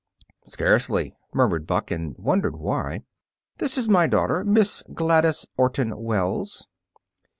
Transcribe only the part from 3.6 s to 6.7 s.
is my daughter, Miss Gladys Orton Wells."